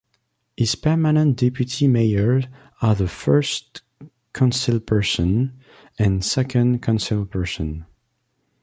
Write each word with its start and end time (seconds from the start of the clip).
His 0.57 0.73
permanent 0.73 1.35
deputy 1.37 1.87
mayors 1.87 2.45
are 2.81 2.95
the 2.95 3.07
"First 3.07 3.83
councilperson" 4.33 5.51
and 5.99 6.25
"Second 6.25 6.81
councilperson". 6.81 7.85